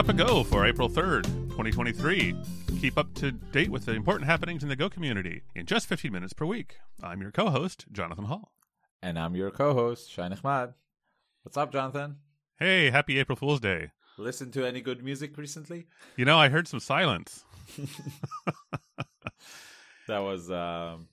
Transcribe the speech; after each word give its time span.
Cup 0.00 0.08
O 0.08 0.12
Go 0.14 0.42
for 0.42 0.64
April 0.64 0.88
3rd, 0.88 1.24
2023. 1.50 2.34
Keep 2.80 2.96
up 2.96 3.12
to 3.16 3.32
date 3.32 3.68
with 3.68 3.84
the 3.84 3.92
important 3.92 4.30
happenings 4.30 4.62
in 4.62 4.70
the 4.70 4.74
Go 4.74 4.88
community 4.88 5.42
in 5.54 5.66
just 5.66 5.86
15 5.88 6.10
minutes 6.10 6.32
per 6.32 6.46
week. 6.46 6.76
I'm 7.02 7.20
your 7.20 7.30
co 7.30 7.50
host, 7.50 7.84
Jonathan 7.92 8.24
Hall. 8.24 8.50
And 9.02 9.18
I'm 9.18 9.36
your 9.36 9.50
co 9.50 9.74
host, 9.74 10.10
Shay 10.10 10.26
Nehmad. 10.26 10.72
What's 11.42 11.58
up, 11.58 11.70
Jonathan? 11.70 12.16
Hey, 12.58 12.88
happy 12.88 13.18
April 13.18 13.36
Fool's 13.36 13.60
Day. 13.60 13.90
Listen 14.16 14.50
to 14.52 14.66
any 14.66 14.80
good 14.80 15.04
music 15.04 15.36
recently? 15.36 15.86
You 16.16 16.24
know, 16.24 16.38
I 16.38 16.48
heard 16.48 16.66
some 16.66 16.80
silence. 16.80 17.44
that 20.08 20.20
was 20.20 20.50
um, 20.50 21.08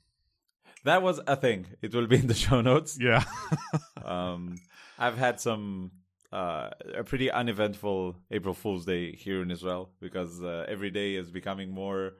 that 0.85 1.01
was 1.01 1.19
a 1.27 1.35
thing. 1.35 1.65
It 1.81 1.93
will 1.93 2.07
be 2.07 2.19
in 2.19 2.27
the 2.27 2.33
show 2.33 2.61
notes. 2.61 2.97
Yeah. 2.97 3.25
um, 4.05 4.55
I've 4.97 5.17
had 5.17 5.41
some 5.41 5.91
uh, 6.31 6.69
a 6.95 7.03
pretty 7.03 7.31
uneventful 7.31 8.15
April 8.31 8.53
Fool's 8.53 8.85
Day 8.85 9.15
here 9.15 9.41
in 9.41 9.49
Israel 9.51 9.89
because 9.99 10.41
uh, 10.43 10.65
every 10.67 10.89
day 10.91 11.15
is 11.15 11.31
becoming 11.31 11.71
more 11.71 12.13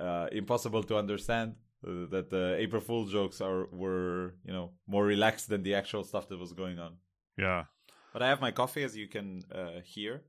uh, 0.00 0.26
impossible 0.32 0.82
to 0.84 0.96
understand. 0.96 1.54
Uh, 1.86 2.04
that 2.10 2.28
the 2.28 2.56
April 2.58 2.80
Fool 2.82 3.06
jokes 3.06 3.40
are 3.40 3.66
were 3.72 4.34
you 4.44 4.52
know 4.52 4.70
more 4.86 5.04
relaxed 5.04 5.48
than 5.48 5.62
the 5.62 5.74
actual 5.74 6.04
stuff 6.04 6.28
that 6.28 6.38
was 6.38 6.52
going 6.52 6.78
on. 6.78 6.92
Yeah. 7.38 7.64
But 8.12 8.22
I 8.22 8.28
have 8.28 8.40
my 8.40 8.50
coffee, 8.50 8.82
as 8.82 8.96
you 8.96 9.08
can 9.08 9.42
uh, 9.54 9.80
hear. 9.84 10.22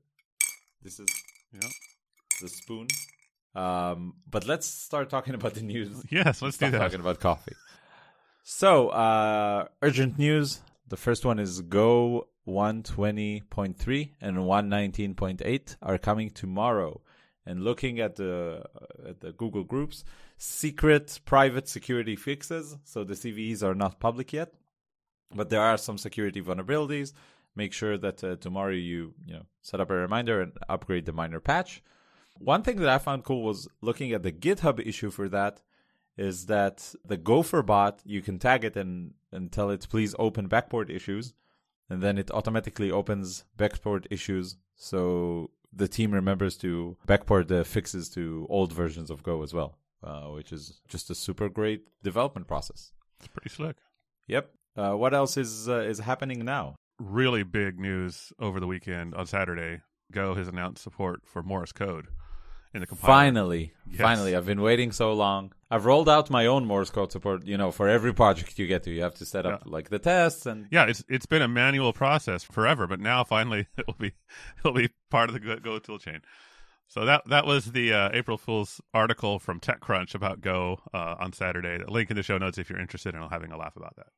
This 0.82 0.98
is 0.98 1.08
Yeah. 1.52 1.68
the 2.40 2.48
spoon. 2.48 2.86
Um, 3.54 4.14
but 4.30 4.46
let's 4.46 4.66
start 4.66 5.10
talking 5.10 5.34
about 5.40 5.52
the 5.54 5.62
news. 5.62 5.90
Yes, 6.10 6.40
let's 6.40 6.56
do 6.56 6.70
that. 6.70 6.78
talking 6.78 7.00
about 7.00 7.20
coffee. 7.20 7.54
So, 8.42 8.88
uh, 8.88 9.66
urgent 9.82 10.18
news. 10.18 10.62
The 10.88 10.96
first 10.96 11.24
one 11.24 11.38
is 11.38 11.60
Go 11.60 12.28
120.3 12.46 14.10
and 14.20 14.36
119.8 14.38 15.76
are 15.82 15.98
coming 15.98 16.30
tomorrow. 16.30 17.00
And 17.44 17.64
looking 17.64 17.98
at 17.98 18.16
the 18.16 18.64
at 19.06 19.20
the 19.20 19.32
Google 19.32 19.64
groups, 19.64 20.04
secret 20.36 21.20
private 21.24 21.68
security 21.68 22.14
fixes. 22.14 22.76
So 22.84 23.02
the 23.02 23.14
CVEs 23.14 23.64
are 23.64 23.74
not 23.74 23.98
public 23.98 24.32
yet, 24.32 24.52
but 25.34 25.50
there 25.50 25.60
are 25.60 25.76
some 25.76 25.98
security 25.98 26.40
vulnerabilities. 26.40 27.12
Make 27.56 27.72
sure 27.72 27.98
that 27.98 28.22
uh, 28.22 28.36
tomorrow 28.36 28.72
you 28.72 29.14
you 29.26 29.34
know 29.34 29.46
set 29.60 29.80
up 29.80 29.90
a 29.90 29.94
reminder 29.94 30.40
and 30.40 30.52
upgrade 30.68 31.04
the 31.04 31.12
minor 31.12 31.40
patch. 31.40 31.82
One 32.38 32.62
thing 32.62 32.76
that 32.76 32.88
I 32.88 32.98
found 32.98 33.24
cool 33.24 33.42
was 33.42 33.68
looking 33.80 34.12
at 34.12 34.22
the 34.22 34.32
GitHub 34.32 34.84
issue 34.84 35.10
for 35.10 35.28
that 35.28 35.62
is 36.16 36.46
that 36.46 36.94
the 37.04 37.16
Gopher 37.16 37.62
bot 37.62 38.00
you 38.04 38.22
can 38.22 38.38
tag 38.38 38.64
it 38.64 38.76
and 38.76 39.14
and 39.32 39.50
tell 39.50 39.70
it 39.70 39.86
please 39.90 40.14
open 40.18 40.48
backport 40.48 40.90
issues, 40.90 41.34
and 41.92 42.02
then 42.02 42.16
it 42.16 42.30
automatically 42.30 42.90
opens 42.90 43.44
backport 43.58 44.06
issues. 44.10 44.56
So 44.76 45.50
the 45.70 45.86
team 45.86 46.12
remembers 46.12 46.56
to 46.58 46.96
backport 47.06 47.48
the 47.48 47.64
fixes 47.64 48.08
to 48.10 48.46
old 48.48 48.72
versions 48.72 49.10
of 49.10 49.22
Go 49.22 49.42
as 49.42 49.52
well, 49.52 49.76
uh, 50.02 50.22
which 50.36 50.52
is 50.52 50.80
just 50.88 51.10
a 51.10 51.14
super 51.14 51.50
great 51.50 51.88
development 52.02 52.48
process. 52.48 52.92
It's 53.18 53.28
pretty 53.28 53.50
slick. 53.50 53.76
Yep. 54.26 54.50
Uh, 54.74 54.92
what 54.92 55.12
else 55.12 55.36
is 55.36 55.68
uh, 55.68 55.80
is 55.80 55.98
happening 55.98 56.46
now? 56.46 56.76
Really 56.98 57.42
big 57.42 57.78
news 57.78 58.32
over 58.38 58.58
the 58.58 58.66
weekend 58.66 59.14
on 59.14 59.26
Saturday. 59.26 59.82
Go 60.10 60.34
has 60.34 60.48
announced 60.48 60.82
support 60.82 61.20
for 61.26 61.42
Morse 61.42 61.72
code 61.72 62.06
in 62.74 62.80
the 62.80 62.86
compiler. 62.86 63.12
Finally, 63.12 63.72
Yes. 63.90 64.00
finally, 64.00 64.34
I've 64.34 64.46
been 64.46 64.62
waiting 64.62 64.90
so 64.92 65.12
long. 65.12 65.52
I've 65.70 65.84
rolled 65.84 66.08
out 66.08 66.30
my 66.30 66.46
own 66.46 66.64
Morse 66.66 66.90
code 66.90 67.12
support. 67.12 67.44
You 67.46 67.56
know, 67.58 67.70
for 67.70 67.88
every 67.88 68.12
project 68.14 68.58
you 68.58 68.66
get 68.66 68.82
to, 68.84 68.90
you 68.90 69.02
have 69.02 69.14
to 69.16 69.26
set 69.26 69.44
up 69.46 69.62
like 69.66 69.90
the 69.90 69.98
tests 69.98 70.46
and 70.46 70.66
Yeah, 70.70 70.84
it's 70.86 71.04
it's 71.08 71.26
been 71.26 71.42
a 71.42 71.48
manual 71.48 71.92
process 71.92 72.42
forever, 72.44 72.86
but 72.86 73.00
now 73.00 73.24
finally 73.24 73.66
it 73.76 73.86
will 73.86 73.96
be 73.98 74.12
it'll 74.58 74.72
be 74.72 74.90
part 75.10 75.28
of 75.28 75.34
the 75.34 75.40
Go, 75.40 75.56
Go 75.58 75.78
tool 75.78 75.98
chain. 75.98 76.20
So 76.92 77.06
that 77.06 77.22
that 77.28 77.46
was 77.46 77.72
the 77.72 77.90
uh, 77.90 78.10
April 78.12 78.36
Fool's 78.36 78.78
article 78.92 79.38
from 79.38 79.60
TechCrunch 79.60 80.14
about 80.14 80.42
Go 80.42 80.78
uh, 80.92 81.14
on 81.18 81.32
Saturday. 81.32 81.78
The 81.78 81.90
link 81.90 82.10
in 82.10 82.16
the 82.16 82.22
show 82.22 82.36
notes 82.36 82.58
if 82.58 82.68
you're 82.68 82.78
interested 82.78 83.14
in 83.14 83.22
having 83.22 83.50
a 83.50 83.56
laugh 83.56 83.76
about 83.76 83.96
that. 83.96 84.08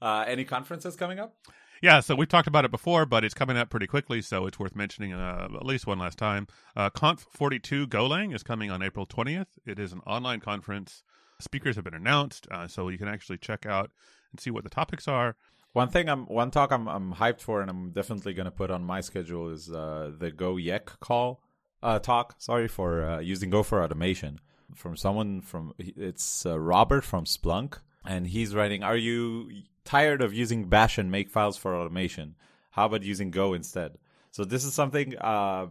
uh, 0.00 0.24
any 0.28 0.44
conferences 0.44 0.94
coming 0.94 1.18
up. 1.18 1.34
Yeah, 1.82 1.98
so 1.98 2.14
we've 2.14 2.28
talked 2.28 2.46
about 2.46 2.64
it 2.64 2.70
before, 2.70 3.06
but 3.06 3.24
it's 3.24 3.34
coming 3.34 3.56
up 3.56 3.70
pretty 3.70 3.88
quickly, 3.88 4.22
so 4.22 4.46
it's 4.46 4.56
worth 4.56 4.76
mentioning 4.76 5.14
uh, 5.14 5.48
at 5.52 5.66
least 5.66 5.84
one 5.84 5.98
last 5.98 6.16
time. 6.16 6.46
Uh, 6.76 6.90
Conf 6.90 7.26
42 7.32 7.88
Golang 7.88 8.32
is 8.32 8.44
coming 8.44 8.70
on 8.70 8.80
April 8.80 9.04
20th. 9.04 9.58
It 9.66 9.80
is 9.80 9.92
an 9.92 10.00
online 10.06 10.38
conference. 10.38 11.02
Speakers 11.40 11.74
have 11.74 11.84
been 11.84 11.92
announced, 11.92 12.46
uh, 12.52 12.68
so 12.68 12.88
you 12.88 12.98
can 12.98 13.08
actually 13.08 13.38
check 13.38 13.66
out 13.66 13.90
and 14.30 14.38
see 14.38 14.52
what 14.52 14.62
the 14.62 14.70
topics 14.70 15.08
are. 15.08 15.34
One 15.72 15.88
thing 15.88 16.08
I'm 16.08 16.26
one 16.26 16.52
talk 16.52 16.70
I'm 16.70 16.86
I'm 16.86 17.14
hyped 17.14 17.40
for 17.40 17.60
and 17.60 17.68
I'm 17.68 17.90
definitely 17.90 18.32
gonna 18.32 18.52
put 18.52 18.70
on 18.70 18.84
my 18.84 19.00
schedule 19.00 19.50
is 19.50 19.68
uh, 19.68 20.12
the 20.16 20.30
Go 20.30 20.56
Yek 20.56 21.00
call 21.00 21.40
uh, 21.84 21.98
talk. 22.00 22.34
Sorry 22.38 22.66
for 22.66 23.04
uh, 23.04 23.20
using 23.20 23.50
Go 23.50 23.62
for 23.62 23.82
automation 23.82 24.40
from 24.74 24.96
someone 24.96 25.40
from 25.40 25.74
it's 25.78 26.46
uh, 26.46 26.58
Robert 26.58 27.04
from 27.04 27.24
Splunk 27.24 27.78
and 28.04 28.26
he's 28.26 28.54
writing. 28.54 28.82
Are 28.82 28.96
you 28.96 29.50
tired 29.84 30.22
of 30.22 30.34
using 30.34 30.68
Bash 30.68 30.98
and 30.98 31.10
make 31.10 31.30
files 31.30 31.56
for 31.56 31.76
automation? 31.76 32.34
How 32.70 32.86
about 32.86 33.02
using 33.02 33.30
Go 33.30 33.54
instead? 33.54 33.98
So 34.30 34.44
this 34.44 34.64
is 34.64 34.74
something 34.74 35.16
uh, 35.18 35.66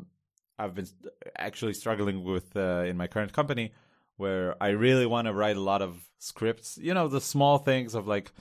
I've 0.57 0.75
been 0.75 0.87
actually 1.37 1.73
struggling 1.73 2.23
with 2.23 2.55
uh, 2.55 2.83
in 2.87 2.95
my 2.95 3.07
current 3.07 3.33
company, 3.33 3.73
where 4.17 4.55
I 4.61 4.69
really 4.69 5.05
want 5.05 5.27
to 5.27 5.33
write 5.33 5.57
a 5.57 5.61
lot 5.61 5.81
of 5.81 5.99
scripts. 6.19 6.77
You 6.81 6.93
know, 6.93 7.07
the 7.07 7.19
small 7.19 7.57
things 7.57 7.95
of 7.95 8.07
like 8.07 8.31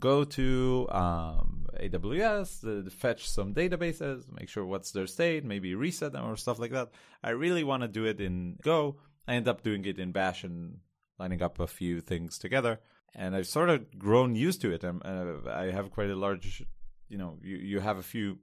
go 0.00 0.24
to 0.24 0.86
um, 0.90 1.66
AWS, 1.80 2.92
fetch 2.92 3.28
some 3.28 3.54
databases, 3.54 4.24
make 4.32 4.48
sure 4.48 4.64
what's 4.64 4.92
their 4.92 5.06
state, 5.06 5.44
maybe 5.44 5.74
reset 5.74 6.12
them 6.12 6.24
or 6.24 6.36
stuff 6.36 6.58
like 6.58 6.72
that. 6.72 6.90
I 7.22 7.30
really 7.30 7.64
want 7.64 7.82
to 7.82 7.88
do 7.88 8.04
it 8.04 8.20
in 8.20 8.58
Go. 8.62 8.96
I 9.26 9.34
end 9.34 9.48
up 9.48 9.62
doing 9.62 9.84
it 9.84 9.98
in 9.98 10.12
Bash 10.12 10.44
and 10.44 10.78
lining 11.18 11.42
up 11.42 11.60
a 11.60 11.66
few 11.66 12.00
things 12.00 12.38
together. 12.38 12.80
And 13.14 13.34
I've 13.34 13.46
sort 13.46 13.70
of 13.70 13.98
grown 13.98 14.34
used 14.34 14.60
to 14.62 14.72
it. 14.72 14.84
I'm, 14.84 15.02
uh, 15.04 15.50
I 15.50 15.70
have 15.70 15.90
quite 15.90 16.10
a 16.10 16.16
large, 16.16 16.64
you 17.08 17.18
know, 17.18 17.38
you, 17.42 17.56
you 17.56 17.80
have 17.80 17.98
a 17.98 18.02
few 18.02 18.38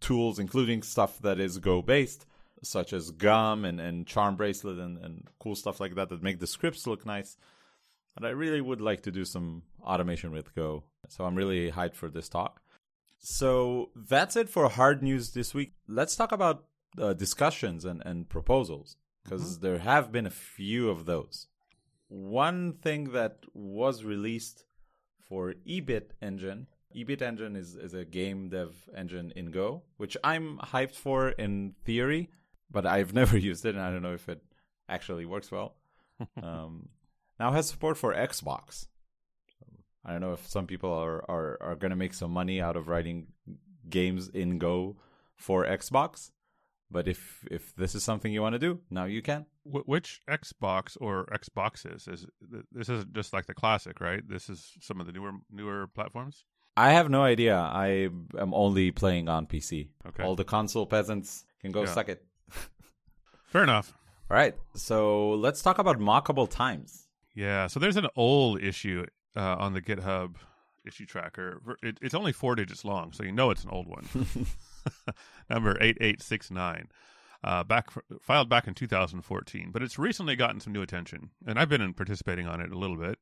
tools, 0.00 0.38
including 0.38 0.82
stuff 0.82 1.20
that 1.20 1.38
is 1.38 1.58
Go 1.58 1.82
based, 1.82 2.26
such 2.62 2.92
as 2.92 3.10
Gum 3.10 3.64
and, 3.64 3.80
and 3.80 4.06
Charmbracelet 4.06 4.80
and, 4.80 4.98
and 4.98 5.28
cool 5.38 5.54
stuff 5.54 5.80
like 5.80 5.94
that 5.94 6.08
that 6.08 6.22
make 6.22 6.40
the 6.40 6.46
scripts 6.46 6.86
look 6.86 7.06
nice. 7.06 7.36
But 8.14 8.24
I 8.24 8.30
really 8.30 8.60
would 8.60 8.80
like 8.80 9.02
to 9.02 9.10
do 9.10 9.24
some 9.24 9.62
automation 9.82 10.30
with 10.30 10.54
Go. 10.54 10.84
So 11.08 11.24
I'm 11.24 11.34
really 11.34 11.70
hyped 11.70 11.96
for 11.96 12.08
this 12.08 12.28
talk. 12.28 12.60
So 13.18 13.90
that's 13.94 14.36
it 14.36 14.48
for 14.48 14.68
hard 14.68 15.02
news 15.02 15.32
this 15.32 15.54
week. 15.54 15.72
Let's 15.88 16.14
talk 16.14 16.30
about 16.30 16.64
uh, 16.98 17.14
discussions 17.14 17.84
and, 17.84 18.02
and 18.04 18.28
proposals 18.28 18.96
because 19.22 19.60
there 19.60 19.78
have 19.78 20.12
been 20.12 20.26
a 20.26 20.30
few 20.30 20.90
of 20.90 21.06
those. 21.06 21.46
One 22.08 22.74
thing 22.74 23.12
that 23.12 23.38
was 23.54 24.04
released 24.04 24.64
for 25.26 25.54
eBit 25.66 26.10
Engine, 26.20 26.66
Ebitengine 26.94 27.56
is, 27.56 27.74
is 27.74 27.94
a 27.94 28.04
game 28.04 28.50
dev 28.50 28.88
engine 28.96 29.32
in 29.34 29.50
Go, 29.50 29.82
which 29.96 30.16
I'm 30.22 30.58
hyped 30.58 30.94
for 30.94 31.30
in 31.30 31.74
theory, 31.84 32.30
but 32.70 32.86
I've 32.86 33.14
never 33.20 33.36
used 33.36 33.64
it 33.64 33.74
and 33.74 33.82
I 33.82 33.90
don't 33.90 34.02
know 34.02 34.14
if 34.14 34.28
it 34.28 34.42
actually 34.88 35.24
works 35.24 35.50
well. 35.50 35.76
um, 36.42 36.88
now 37.40 37.52
has 37.52 37.68
support 37.68 37.96
for 37.98 38.14
Xbox. 38.14 38.86
I 40.04 40.12
don't 40.12 40.20
know 40.20 40.32
if 40.32 40.46
some 40.46 40.66
people 40.66 40.92
are 40.92 41.24
are, 41.30 41.58
are 41.60 41.76
going 41.76 41.90
to 41.90 41.96
make 41.96 42.14
some 42.14 42.30
money 42.30 42.60
out 42.60 42.76
of 42.76 42.88
writing 42.88 43.28
games 43.88 44.28
in 44.28 44.58
Go 44.58 44.96
for 45.36 45.64
Xbox, 45.66 46.30
but 46.90 47.08
if 47.08 47.44
if 47.50 47.74
this 47.76 47.94
is 47.94 48.04
something 48.04 48.32
you 48.32 48.42
want 48.42 48.52
to 48.54 48.58
do, 48.58 48.80
now 48.90 49.04
you 49.06 49.22
can. 49.22 49.46
Wh- 49.64 49.88
which 49.88 50.20
Xbox 50.28 50.96
or 51.00 51.26
Xboxes 51.32 52.06
is 52.08 52.26
this? 52.72 52.88
Isn't 52.88 53.12
just 53.14 53.32
like 53.32 53.46
the 53.46 53.54
classic, 53.54 54.00
right? 54.00 54.22
This 54.28 54.48
is 54.50 54.72
some 54.80 55.00
of 55.00 55.06
the 55.06 55.12
newer 55.12 55.32
newer 55.50 55.86
platforms. 55.86 56.44
I 56.76 56.90
have 56.90 57.08
no 57.08 57.22
idea. 57.22 57.56
I 57.56 58.10
am 58.38 58.52
only 58.52 58.90
playing 58.90 59.28
on 59.28 59.46
PC. 59.46 59.88
Okay. 60.08 60.22
All 60.24 60.34
the 60.36 60.44
console 60.44 60.86
peasants 60.86 61.44
can 61.60 61.70
go 61.72 61.82
Yeah. 61.84 61.92
suck 61.94 62.08
it. 62.08 62.24
Fair 63.46 63.62
enough. 63.62 63.94
All 64.30 64.36
right. 64.36 64.54
So 64.74 65.30
let's 65.34 65.62
talk 65.62 65.78
about 65.78 65.98
mockable 66.00 66.50
times. 66.50 67.03
Yeah. 67.34 67.66
So 67.66 67.80
there's 67.80 67.96
an 67.96 68.08
old 68.16 68.62
issue 68.62 69.06
uh, 69.36 69.56
on 69.58 69.72
the 69.72 69.82
GitHub 69.82 70.36
issue 70.86 71.06
tracker. 71.06 71.60
It, 71.82 71.98
it's 72.00 72.14
only 72.14 72.32
four 72.32 72.54
digits 72.54 72.84
long, 72.84 73.12
so 73.12 73.22
you 73.22 73.32
know 73.32 73.50
it's 73.50 73.64
an 73.64 73.70
old 73.70 73.86
one. 73.86 74.06
Number 75.50 75.76
eight 75.80 75.98
eight 76.00 76.22
six 76.22 76.50
nine. 76.50 76.88
Uh, 77.42 77.62
back 77.62 77.90
filed 78.22 78.48
back 78.48 78.66
in 78.66 78.72
2014, 78.72 79.70
but 79.70 79.82
it's 79.82 79.98
recently 79.98 80.34
gotten 80.34 80.60
some 80.60 80.72
new 80.72 80.80
attention, 80.80 81.30
and 81.46 81.58
I've 81.58 81.68
been 81.68 81.82
in 81.82 81.92
participating 81.92 82.46
on 82.46 82.60
it 82.60 82.72
a 82.72 82.78
little 82.78 82.96
bit. 82.96 83.18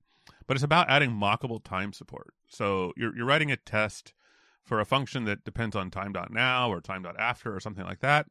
But 0.47 0.57
it's 0.57 0.63
about 0.63 0.89
adding 0.89 1.11
mockable 1.11 1.63
time 1.63 1.93
support. 1.93 2.35
So 2.49 2.93
you're 2.97 3.17
you're 3.17 3.27
writing 3.27 3.51
a 3.51 3.57
test 3.57 4.15
for 4.63 4.79
a 4.79 4.85
function 4.85 5.25
that 5.25 5.43
depends 5.43 5.75
on 5.75 5.91
time.now 5.91 6.71
or 6.71 6.81
time.after 6.81 7.55
or 7.55 7.59
something 7.59 7.85
like 7.85 7.99
that, 7.99 8.27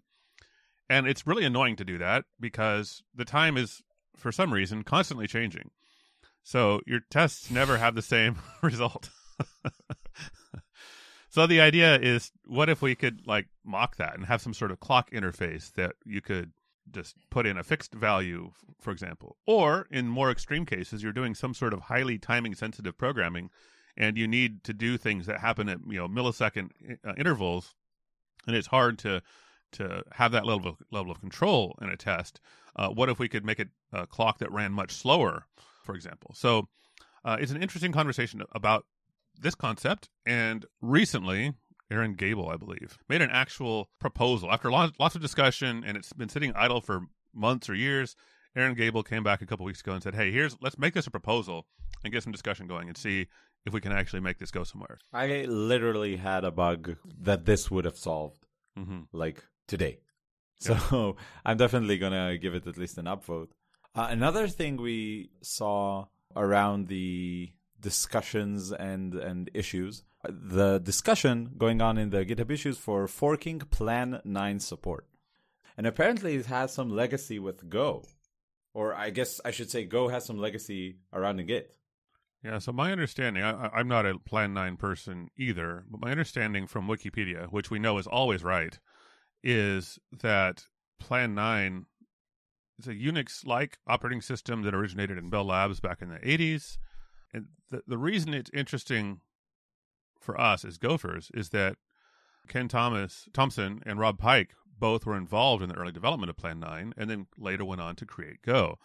and 0.89 1.07
it's 1.07 1.27
really 1.27 1.43
annoying 1.43 1.75
to 1.75 1.85
do 1.85 1.97
that 1.97 2.23
because 2.39 3.03
the 3.13 3.25
time 3.25 3.57
is 3.57 3.81
for 4.15 4.31
some 4.31 4.53
reason 4.53 4.83
constantly 4.83 5.27
changing. 5.27 5.71
So 6.43 6.81
your 6.85 7.01
tests 7.09 7.51
never 7.51 7.77
have 7.77 7.95
the 7.95 8.01
same 8.01 8.37
result. 8.61 9.09
So 11.31 11.47
the 11.47 11.61
idea 11.61 11.97
is, 11.97 12.29
what 12.45 12.69
if 12.69 12.81
we 12.81 12.93
could 12.93 13.25
like 13.25 13.47
mock 13.63 13.95
that 13.95 14.15
and 14.15 14.25
have 14.25 14.41
some 14.41 14.53
sort 14.53 14.69
of 14.69 14.81
clock 14.81 15.09
interface 15.11 15.71
that 15.75 15.93
you 16.03 16.19
could 16.19 16.51
just 16.91 17.15
put 17.29 17.45
in 17.45 17.57
a 17.57 17.63
fixed 17.63 17.93
value, 17.93 18.51
for 18.81 18.91
example, 18.91 19.37
or 19.47 19.87
in 19.89 20.09
more 20.09 20.29
extreme 20.29 20.65
cases, 20.65 21.01
you're 21.01 21.13
doing 21.13 21.33
some 21.33 21.53
sort 21.53 21.73
of 21.73 21.83
highly 21.83 22.17
timing 22.17 22.53
sensitive 22.53 22.97
programming, 22.97 23.49
and 23.95 24.17
you 24.17 24.27
need 24.27 24.65
to 24.65 24.73
do 24.73 24.97
things 24.97 25.25
that 25.25 25.39
happen 25.39 25.69
at 25.69 25.77
you 25.87 25.97
know 25.97 26.09
millisecond 26.09 26.71
uh, 27.07 27.13
intervals, 27.17 27.75
and 28.45 28.53
it's 28.53 28.67
hard 28.67 28.99
to 28.99 29.21
to 29.73 30.03
have 30.13 30.31
that 30.31 30.45
level 30.45 30.69
of, 30.69 30.75
level 30.91 31.11
of 31.11 31.19
control 31.19 31.77
in 31.81 31.89
a 31.89 31.97
test. 31.97 32.39
Uh, 32.75 32.89
what 32.89 33.09
if 33.09 33.19
we 33.19 33.27
could 33.27 33.45
make 33.45 33.59
it 33.59 33.69
a 33.93 34.05
clock 34.07 34.39
that 34.39 34.51
ran 34.51 34.71
much 34.71 34.91
slower, 34.91 35.45
for 35.83 35.95
example? 35.95 36.31
So 36.35 36.67
uh, 37.25 37.37
it's 37.39 37.51
an 37.51 37.61
interesting 37.61 37.91
conversation 37.91 38.41
about 38.53 38.85
this 39.39 39.55
concept. 39.55 40.09
And 40.25 40.65
recently, 40.81 41.53
Aaron 41.89 42.13
Gable, 42.15 42.49
I 42.49 42.55
believe, 42.57 42.97
made 43.09 43.21
an 43.21 43.29
actual 43.31 43.89
proposal 43.99 44.51
after 44.51 44.71
lots, 44.71 44.93
lots 44.99 45.15
of 45.15 45.21
discussion, 45.21 45.83
and 45.85 45.97
it's 45.97 46.13
been 46.13 46.29
sitting 46.29 46.53
idle 46.55 46.79
for 46.81 47.01
months 47.33 47.69
or 47.69 47.75
years. 47.75 48.15
Aaron 48.55 48.73
Gable 48.75 49.03
came 49.03 49.23
back 49.23 49.41
a 49.41 49.45
couple 49.45 49.65
weeks 49.65 49.79
ago 49.81 49.93
and 49.93 50.03
said, 50.03 50.13
"Hey, 50.15 50.31
here's 50.31 50.57
let's 50.61 50.77
make 50.77 50.93
this 50.93 51.07
a 51.07 51.11
proposal 51.11 51.67
and 52.03 52.11
get 52.11 52.23
some 52.23 52.31
discussion 52.33 52.67
going 52.67 52.87
and 52.89 52.97
see 52.97 53.27
if 53.65 53.73
we 53.73 53.79
can 53.79 53.91
actually 53.93 54.19
make 54.19 54.39
this 54.39 54.51
go 54.51 54.63
somewhere." 54.65 54.97
I 55.13 55.43
literally 55.47 56.17
had 56.17 56.43
a 56.43 56.51
bug 56.51 56.97
that 57.21 57.45
this 57.45 57.71
would 57.71 57.85
have 57.85 57.97
solved, 57.97 58.45
Mm-hmm. 58.77 59.01
like 59.13 59.43
today. 59.71 59.99
So 60.59 61.15
I'm 61.45 61.57
definitely 61.57 61.97
gonna 61.97 62.37
give 62.37 62.53
it 62.53 62.67
at 62.67 62.77
least 62.77 62.99
an 62.99 63.05
upvote. 63.05 63.49
Uh, 63.95 64.07
another 64.11 64.47
thing 64.47 64.77
we 64.77 65.31
saw 65.41 66.05
around 66.35 66.87
the 66.87 67.51
discussions 67.79 68.71
and 68.71 69.15
and 69.15 69.49
issues, 69.53 70.03
the 70.29 70.77
discussion 70.79 71.35
going 71.57 71.81
on 71.81 71.97
in 71.97 72.11
the 72.11 72.23
GitHub 72.23 72.51
issues 72.51 72.77
for 72.77 73.07
forking 73.07 73.59
Plan 73.59 74.21
Nine 74.23 74.59
support, 74.59 75.07
and 75.77 75.87
apparently 75.87 76.35
it 76.35 76.45
has 76.45 76.73
some 76.73 76.89
legacy 77.03 77.39
with 77.39 77.69
Go, 77.69 78.03
or 78.73 78.93
I 78.93 79.09
guess 79.09 79.41
I 79.43 79.51
should 79.51 79.71
say 79.71 79.85
Go 79.85 80.09
has 80.09 80.25
some 80.25 80.37
legacy 80.37 80.99
around 81.11 81.39
in 81.39 81.47
Git. 81.47 81.75
Yeah, 82.43 82.57
so 82.57 82.71
my 82.71 82.91
understanding, 82.91 83.43
I, 83.43 83.69
I'm 83.77 83.87
not 83.87 84.07
a 84.07 84.17
Plan 84.17 84.51
9 84.55 84.75
person 84.77 85.29
either, 85.37 85.85
but 85.91 86.01
my 86.01 86.09
understanding 86.09 86.65
from 86.65 86.87
Wikipedia, 86.87 87.47
which 87.51 87.69
we 87.69 87.77
know 87.77 87.99
is 87.99 88.07
always 88.07 88.43
right, 88.43 88.79
is 89.43 89.99
that 90.11 90.65
Plan 90.99 91.33
9 91.33 91.85
is 92.79 92.87
a 92.87 92.93
Unix 92.93 93.45
like 93.45 93.77
operating 93.87 94.21
system 94.21 94.63
that 94.63 94.73
originated 94.73 95.17
in 95.17 95.29
Bell 95.29 95.45
Labs 95.45 95.79
back 95.79 96.01
in 96.01 96.09
the 96.09 96.19
80s. 96.19 96.77
And 97.33 97.47
the, 97.69 97.81
the 97.87 97.97
reason 97.97 98.33
it's 98.33 98.51
interesting 98.53 99.21
for 100.19 100.39
us 100.39 100.63
as 100.63 100.77
gophers 100.77 101.31
is 101.33 101.49
that 101.49 101.77
Ken 102.47 102.67
Thomas 102.67 103.27
Thompson 103.33 103.81
and 103.85 103.99
Rob 103.99 104.17
Pike 104.17 104.53
both 104.79 105.05
were 105.05 105.17
involved 105.17 105.63
in 105.63 105.69
the 105.69 105.75
early 105.75 105.91
development 105.91 106.29
of 106.29 106.37
Plan 106.37 106.59
9 106.59 106.93
and 106.97 107.09
then 107.09 107.27
later 107.37 107.63
went 107.63 107.81
on 107.81 107.95
to 107.95 108.05
create 108.05 108.41
Go. 108.41 108.77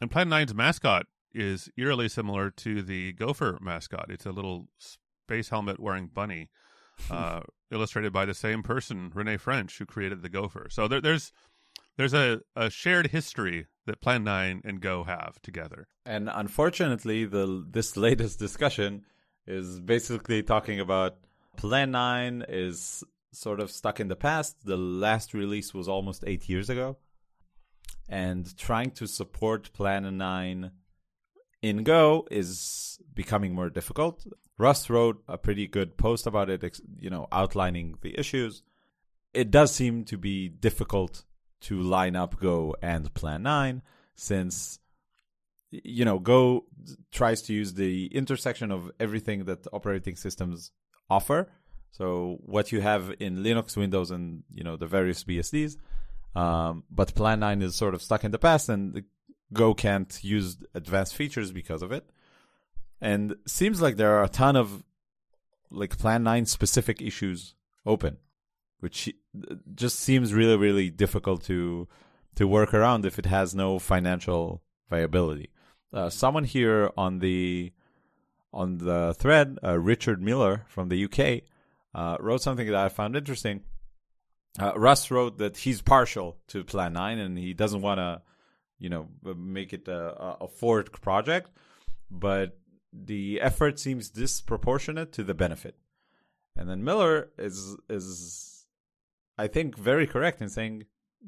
And 0.00 0.10
Plan 0.10 0.28
9's 0.28 0.54
mascot 0.54 1.06
is 1.32 1.68
eerily 1.76 2.08
similar 2.08 2.50
to 2.50 2.82
the 2.82 3.12
Gopher 3.12 3.58
mascot. 3.60 4.06
It's 4.08 4.26
a 4.26 4.32
little 4.32 4.68
space 4.78 5.48
helmet 5.48 5.80
wearing 5.80 6.06
bunny, 6.06 6.48
uh, 7.10 7.40
illustrated 7.70 8.12
by 8.12 8.24
the 8.24 8.34
same 8.34 8.62
person, 8.62 9.10
Renee 9.14 9.36
French, 9.36 9.78
who 9.78 9.86
created 9.86 10.22
the 10.22 10.28
Gopher. 10.28 10.68
So 10.70 10.88
there, 10.88 11.00
there's 11.00 11.32
there's 11.96 12.14
a, 12.14 12.40
a 12.54 12.70
shared 12.70 13.08
history 13.08 13.66
that 13.86 14.00
Plan 14.00 14.24
9 14.24 14.62
and 14.64 14.80
Go 14.80 15.04
have 15.04 15.40
together. 15.42 15.88
And 16.04 16.30
unfortunately, 16.32 17.24
the 17.24 17.64
this 17.68 17.96
latest 17.96 18.38
discussion 18.38 19.04
is 19.46 19.80
basically 19.80 20.42
talking 20.42 20.80
about 20.80 21.16
Plan 21.56 21.90
9 21.92 22.44
is 22.48 23.02
sort 23.32 23.60
of 23.60 23.70
stuck 23.70 24.00
in 24.00 24.08
the 24.08 24.16
past. 24.16 24.64
The 24.64 24.76
last 24.76 25.34
release 25.34 25.72
was 25.72 25.88
almost 25.88 26.24
8 26.26 26.48
years 26.48 26.68
ago. 26.68 26.98
And 28.08 28.56
trying 28.56 28.92
to 28.92 29.06
support 29.06 29.72
Plan 29.72 30.16
9 30.16 30.70
in 31.62 31.82
Go 31.82 32.26
is 32.30 32.98
becoming 33.14 33.54
more 33.54 33.70
difficult. 33.70 34.24
Russ 34.58 34.88
wrote 34.88 35.22
a 35.28 35.36
pretty 35.36 35.66
good 35.66 35.96
post 35.96 36.26
about 36.26 36.48
it, 36.48 36.80
you 36.98 37.10
know, 37.10 37.28
outlining 37.30 37.96
the 38.00 38.18
issues. 38.18 38.62
It 39.34 39.50
does 39.50 39.74
seem 39.74 40.04
to 40.04 40.16
be 40.16 40.48
difficult 40.48 41.24
to 41.62 41.80
line 41.80 42.16
up 42.16 42.40
Go 42.40 42.74
and 42.82 43.12
Plan 43.14 43.42
9 43.42 43.82
since 44.14 44.78
you 45.70 46.04
know 46.04 46.18
Go 46.18 46.64
tries 47.12 47.42
to 47.42 47.52
use 47.52 47.74
the 47.74 48.06
intersection 48.06 48.70
of 48.70 48.90
everything 48.98 49.44
that 49.44 49.66
operating 49.72 50.16
systems 50.16 50.72
offer. 51.10 51.48
So 51.90 52.38
what 52.44 52.72
you 52.72 52.80
have 52.80 53.14
in 53.20 53.38
Linux, 53.38 53.76
Windows, 53.76 54.10
and 54.10 54.42
you 54.52 54.64
know 54.64 54.76
the 54.76 54.86
various 54.86 55.24
BSDs, 55.24 55.76
um, 56.34 56.84
but 56.90 57.14
Plan 57.14 57.40
9 57.40 57.62
is 57.62 57.74
sort 57.74 57.94
of 57.94 58.02
stuck 58.02 58.24
in 58.24 58.30
the 58.30 58.38
past, 58.38 58.68
and 58.68 59.02
Go 59.52 59.74
can't 59.74 60.18
use 60.22 60.58
advanced 60.74 61.14
features 61.14 61.52
because 61.52 61.82
of 61.82 61.92
it. 61.92 62.10
And 63.00 63.36
seems 63.46 63.80
like 63.80 63.96
there 63.96 64.16
are 64.16 64.24
a 64.24 64.28
ton 64.28 64.56
of 64.56 64.84
like 65.70 65.98
Plan 65.98 66.22
9 66.22 66.46
specific 66.46 67.02
issues 67.02 67.54
open, 67.84 68.18
which 68.80 69.12
just 69.74 69.98
seems 69.98 70.32
really 70.32 70.56
really 70.56 70.90
difficult 70.90 71.44
to 71.44 71.88
to 72.36 72.46
work 72.46 72.72
around 72.74 73.04
if 73.04 73.18
it 73.18 73.26
has 73.26 73.54
no 73.54 73.78
financial 73.78 74.62
viability. 74.88 75.50
Uh, 75.92 76.10
someone 76.10 76.44
here 76.44 76.90
on 76.96 77.18
the 77.18 77.72
on 78.52 78.78
the 78.78 79.14
thread, 79.18 79.58
uh, 79.62 79.78
Richard 79.78 80.22
Miller 80.22 80.64
from 80.68 80.88
the 80.88 81.04
UK, 81.04 81.42
uh, 81.94 82.16
wrote 82.20 82.42
something 82.42 82.66
that 82.66 82.74
I 82.74 82.88
found 82.88 83.16
interesting. 83.16 83.62
Uh, 84.58 84.72
Russ 84.74 85.10
wrote 85.10 85.36
that 85.38 85.58
he's 85.58 85.82
partial 85.82 86.38
to 86.48 86.64
Plan 86.64 86.94
9 86.94 87.18
and 87.18 87.36
he 87.38 87.52
doesn't 87.52 87.82
want 87.82 87.98
to 87.98 88.22
you 88.78 88.88
know 88.88 89.08
make 89.36 89.72
it 89.72 89.88
a, 89.88 90.36
a 90.40 90.48
fork 90.48 91.00
project 91.00 91.50
but 92.10 92.58
the 93.04 93.40
effort 93.40 93.78
seems 93.78 94.10
disproportionate 94.10 95.12
to 95.12 95.24
the 95.24 95.34
benefit. 95.34 95.76
And 96.56 96.68
then 96.68 96.84
miller 96.84 97.30
is 97.38 97.76
is 97.88 98.66
i 99.38 99.46
think 99.46 99.76
very 99.76 100.06
correct 100.06 100.40
in 100.40 100.48
saying 100.48 100.84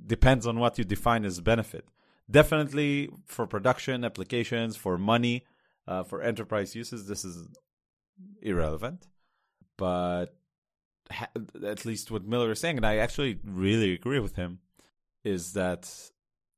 depends 0.07 0.47
on 0.47 0.59
what 0.59 0.79
you 0.79 0.85
define 0.85 1.25
as 1.25 1.41
benefit. 1.41 1.85
Definitely 2.31 3.11
for 3.27 3.47
production 3.47 4.05
applications 4.05 4.77
for 4.77 4.99
money 4.99 5.45
uh, 5.87 6.03
for 6.05 6.23
enterprise 6.23 6.75
uses 6.75 7.07
this 7.07 7.25
is 7.25 7.49
irrelevant. 8.43 9.07
But 9.77 10.27
ha- 11.11 11.29
at 11.65 11.85
least 11.85 12.11
what 12.11 12.25
miller 12.25 12.53
is 12.53 12.61
saying 12.61 12.77
and 12.77 12.87
i 12.87 12.97
actually 12.97 13.39
really 13.45 13.95
agree 13.95 14.21
with 14.21 14.37
him 14.37 14.61
is 15.25 15.53
that 15.53 16.11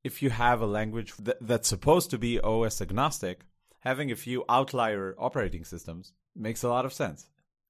if 0.03 0.21
you 0.21 0.29
have 0.29 0.61
a 0.61 0.65
language 0.65 1.13
that, 1.17 1.37
that's 1.41 1.67
supposed 1.67 2.09
to 2.11 2.17
be 2.17 2.39
OS 2.39 2.81
agnostic, 2.81 3.45
having 3.81 4.11
a 4.11 4.15
few 4.15 4.43
outlier 4.49 5.15
operating 5.17 5.63
systems 5.63 6.13
makes 6.35 6.63
a 6.63 6.69
lot 6.69 6.85
of 6.85 6.93
sense. 6.93 7.29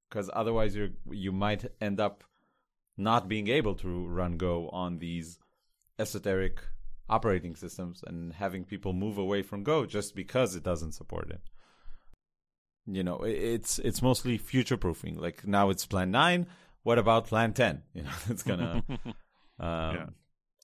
Because 0.10 0.30
otherwise, 0.34 0.76
you 0.76 0.92
you 1.10 1.32
might 1.32 1.66
end 1.80 2.00
up 2.00 2.24
not 2.98 3.28
being 3.28 3.48
able 3.48 3.76
to 3.76 4.06
run 4.08 4.38
Go 4.38 4.70
on 4.70 5.00
these 5.00 5.40
esoteric 5.98 6.60
operating 7.10 7.56
systems 7.56 8.04
and 8.06 8.34
having 8.34 8.64
people 8.66 8.94
move 8.94 9.18
away 9.18 9.42
from 9.42 9.64
Go 9.64 9.86
just 9.86 10.16
because 10.16 10.56
it 10.56 10.64
doesn't 10.64 10.94
support 10.94 11.30
it. 11.30 11.42
You 12.86 13.04
know, 13.04 13.20
it's 13.24 13.80
it's 13.80 14.02
mostly 14.02 14.38
future 14.38 14.78
proofing. 14.78 15.18
Like 15.18 15.48
now 15.48 15.70
it's 15.70 15.86
Plan 15.86 16.12
Nine. 16.12 16.48
What 16.84 17.00
about 17.00 17.28
Plan 17.28 17.54
Ten? 17.54 17.84
You 17.94 18.04
know, 18.04 18.18
it's 18.30 18.44
gonna 18.44 18.84
um, 18.90 19.96
yeah. 19.96 20.06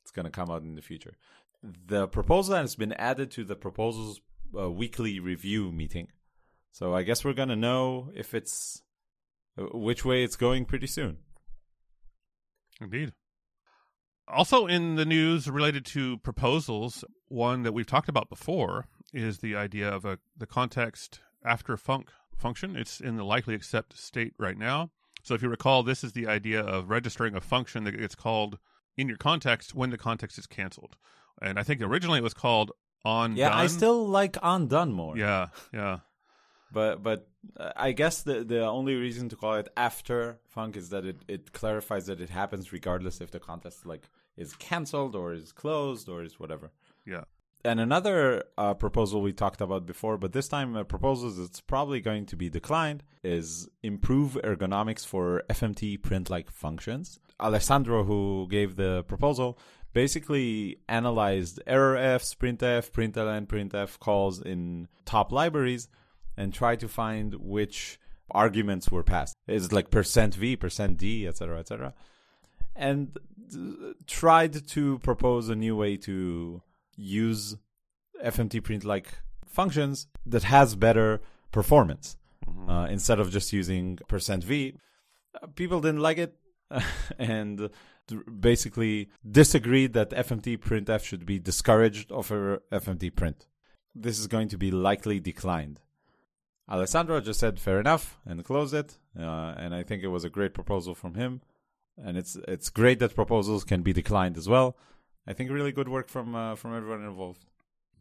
it's 0.02 0.12
gonna 0.12 0.30
come 0.30 0.50
out 0.50 0.64
in 0.64 0.76
the 0.76 0.82
future 0.82 1.16
the 1.64 2.08
proposal 2.08 2.56
has 2.56 2.76
been 2.76 2.94
added 2.94 3.32
to 3.32 3.44
the 3.44 3.56
proposals 3.56 4.22
uh, 4.58 4.70
weekly 4.70 5.20
review 5.20 5.72
meeting. 5.72 6.08
So 6.72 6.94
I 6.94 7.04
guess 7.04 7.24
we're 7.24 7.34
gonna 7.34 7.56
know 7.56 8.12
if 8.16 8.34
it's 8.34 8.82
uh, 9.58 9.66
which 9.74 10.06
way 10.06 10.24
it's 10.24 10.36
going 10.36 10.66
pretty 10.66 10.88
soon. 10.88 11.18
Indeed. 12.80 13.14
Also 14.28 14.68
in 14.68 14.96
the 14.96 15.06
news 15.06 15.50
related 15.50 15.86
to 15.86 16.18
proposals, 16.18 17.04
one 17.28 17.64
that 17.64 17.74
we've 17.74 17.88
talked 17.88 18.10
about 18.10 18.30
before 18.30 18.86
is 19.14 19.40
the 19.40 19.56
idea 19.56 19.90
of 19.90 20.06
a 20.06 20.20
the 20.36 20.46
context 20.46 21.22
after 21.44 21.78
func 21.78 22.08
function. 22.38 22.76
It's 22.76 23.00
in 23.00 23.16
the 23.16 23.24
likely 23.24 23.56
accept 23.56 23.98
state 23.98 24.34
right 24.38 24.58
now. 24.58 24.92
So 25.24 25.34
if 25.34 25.42
you 25.42 25.50
recall, 25.50 25.84
this 25.84 26.04
is 26.04 26.14
the 26.14 26.28
idea 26.28 26.62
of 26.62 26.90
registering 26.90 27.36
a 27.36 27.42
function 27.42 27.84
that 27.86 27.98
gets 27.98 28.16
called 28.16 28.60
in 28.96 29.08
your 29.08 29.18
context 29.18 29.74
when 29.74 29.90
the 29.90 29.98
context 29.98 30.38
is 30.38 30.48
canceled 30.48 30.96
and 31.42 31.60
I 31.60 31.64
think 31.64 31.82
originally 31.82 32.20
it 32.20 32.24
was 32.24 32.34
called 32.34 32.72
Yeah. 33.36 33.56
I 33.56 33.68
still 33.68 34.08
like 34.08 34.38
on 34.42 34.68
done 34.68 34.92
more. 34.92 35.18
Yeah, 35.18 35.48
yeah. 35.74 36.00
But 36.72 37.02
but 37.02 37.28
uh, 37.58 37.72
I 37.76 37.92
guess 37.92 38.24
the 38.24 38.44
the 38.44 38.66
only 38.66 38.96
reason 38.96 39.30
to 39.30 39.36
call 39.36 39.56
it 39.56 39.70
after 39.78 40.40
func 40.54 40.76
is 40.76 40.90
that 40.90 41.06
it, 41.06 41.18
it 41.28 41.54
clarifies 41.54 42.08
that 42.08 42.20
it 42.20 42.30
happens 42.30 42.74
regardless 42.74 43.22
if 43.22 43.32
the 43.32 43.40
context 43.40 43.86
like 43.86 44.04
is 44.36 44.54
canceled 44.56 45.16
or 45.16 45.34
is 45.34 45.52
closed 45.52 46.10
or 46.10 46.24
is 46.24 46.40
whatever. 46.40 46.72
Yeah. 47.06 47.24
And 47.66 47.80
another 47.80 48.44
uh, 48.58 48.76
proposal 48.76 49.22
we 49.22 49.34
talked 49.34 49.62
about 49.62 49.86
before, 49.86 50.18
but 50.18 50.32
this 50.32 50.48
time 50.48 50.76
a 50.76 50.86
proposal 50.86 51.32
that's 51.32 51.60
probably 51.60 52.00
going 52.00 52.26
to 52.28 52.36
be 52.36 52.50
declined, 52.50 53.04
is 53.24 53.68
improve 53.84 54.38
ergonomics 54.44 55.06
for 55.06 55.44
FMT 55.50 56.02
print-like 56.02 56.50
functions. 56.50 57.20
Alessandro, 57.40 58.04
who 58.04 58.48
gave 58.50 58.78
the 58.78 59.04
proposal, 59.04 59.58
basically 59.98 60.78
analyzed 60.88 61.60
errorfs, 61.66 62.36
printf, 62.38 62.92
println, 62.92 63.48
printf 63.48 63.98
calls 63.98 64.40
in 64.40 64.88
top 65.06 65.32
libraries 65.32 65.88
and 66.38 66.54
tried 66.54 66.80
to 66.80 66.88
find 66.88 67.34
which 67.34 68.00
arguments 68.30 68.92
were 68.92 69.02
passed. 69.02 69.36
Is 69.48 69.74
like 69.74 69.90
percent 69.90 70.36
%v, 70.36 70.56
percent 70.56 70.98
%d, 70.98 71.26
etc., 71.26 71.58
etc., 71.58 71.94
and 72.76 73.18
tried 74.06 74.68
to 74.68 75.00
propose 75.00 75.50
a 75.50 75.56
new 75.56 75.76
way 75.76 75.98
to 76.10 76.62
use 76.96 77.58
FMT 78.24 78.64
print 78.64 78.84
like 78.86 79.08
functions 79.48 80.06
that 80.28 80.44
has 80.44 80.76
better 80.76 81.22
performance 81.52 82.18
mm-hmm. 82.48 82.70
uh, 82.70 82.86
instead 82.86 83.20
of 83.20 83.32
just 83.32 83.52
using 83.52 83.98
percent 84.08 84.44
%v. 84.44 84.78
People 85.56 85.82
didn't 85.82 86.02
like 86.02 86.20
it 86.20 86.36
and 87.18 87.72
basically 88.40 89.10
disagreed 89.30 89.94
that 89.94 90.12
FMT 90.12 90.58
printf 90.60 91.04
should 91.04 91.26
be 91.26 91.40
discouraged 91.40 92.12
over 92.12 92.62
FMT 92.72 93.16
print. 93.16 93.48
This 93.94 94.20
is 94.20 94.28
going 94.28 94.50
to 94.50 94.58
be 94.58 94.72
likely 94.72 95.20
declined. 95.20 95.82
Alessandro 96.70 97.22
just 97.22 97.40
said 97.40 97.60
fair 97.60 97.80
enough 97.80 98.20
and 98.26 98.44
closed 98.44 98.74
it, 98.74 98.98
uh, 99.18 99.54
and 99.58 99.74
I 99.74 99.84
think 99.84 100.04
it 100.04 100.08
was 100.08 100.26
a 100.26 100.30
great 100.30 100.54
proposal 100.54 100.94
from 100.96 101.16
him. 101.16 101.42
And 101.98 102.18
it's 102.18 102.38
it's 102.48 102.70
great 102.70 103.00
that 103.00 103.16
proposals 103.16 103.64
can 103.64 103.82
be 103.82 103.94
declined 103.94 104.38
as 104.38 104.48
well. 104.48 104.78
I 105.26 105.34
think 105.34 105.50
really 105.50 105.72
good 105.72 105.90
work 105.90 106.10
from 106.10 106.36
uh, 106.36 106.56
from 106.56 106.76
everyone 106.76 107.04
involved. 107.04 107.46